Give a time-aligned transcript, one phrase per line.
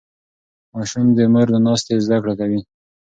[0.73, 2.61] ماشوم د مور له ناستې زده کړه کوي.